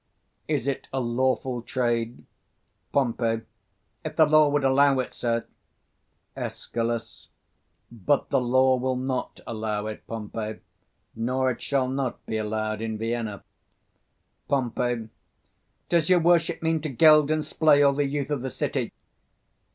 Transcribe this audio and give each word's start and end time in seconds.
is 0.47 0.65
it 0.65 0.87
a 0.91 0.99
lawful 0.99 1.61
trade? 1.61 2.25
Pom. 2.91 3.15
If 4.03 4.15
the 4.15 4.25
law 4.25 4.49
would 4.49 4.63
allow 4.63 4.97
it, 4.97 5.13
sir. 5.13 5.45
Escal. 6.35 7.27
But 7.91 8.29
the 8.31 8.41
law 8.41 8.77
will 8.77 8.95
not 8.95 9.41
allow 9.45 9.85
it, 9.85 10.01
Pompey; 10.07 10.61
nor 11.15 11.51
it 11.51 11.61
shall 11.61 11.87
not 11.87 12.25
be 12.25 12.37
allowed 12.37 12.81
in 12.81 12.97
Vienna. 12.97 13.43
215 14.49 15.09
Pom. 15.09 15.11
Does 15.87 16.09
your 16.09 16.19
worship 16.19 16.63
mean 16.63 16.81
to 16.81 16.89
geld 16.89 17.29
and 17.29 17.45
splay 17.45 17.83
all 17.83 17.93
the 17.93 18.03
youth 18.07 18.31
of 18.31 18.41
the 18.41 18.49
city? 18.49 18.91